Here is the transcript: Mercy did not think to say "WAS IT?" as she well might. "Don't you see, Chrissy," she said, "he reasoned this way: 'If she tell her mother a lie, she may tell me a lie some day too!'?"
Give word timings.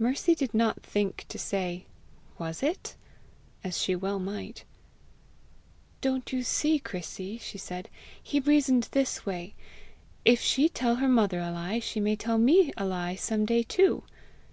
Mercy 0.00 0.34
did 0.34 0.52
not 0.52 0.82
think 0.82 1.24
to 1.28 1.38
say 1.38 1.86
"WAS 2.38 2.60
IT?" 2.60 2.96
as 3.62 3.80
she 3.80 3.94
well 3.94 4.18
might. 4.18 4.64
"Don't 6.00 6.32
you 6.32 6.42
see, 6.42 6.80
Chrissy," 6.80 7.38
she 7.38 7.56
said, 7.56 7.88
"he 8.20 8.40
reasoned 8.40 8.88
this 8.90 9.24
way: 9.24 9.54
'If 10.24 10.40
she 10.40 10.68
tell 10.68 10.96
her 10.96 11.08
mother 11.08 11.38
a 11.38 11.52
lie, 11.52 11.78
she 11.78 12.00
may 12.00 12.16
tell 12.16 12.36
me 12.36 12.72
a 12.76 12.84
lie 12.84 13.14
some 13.14 13.46
day 13.46 13.62
too!'?" 13.62 14.02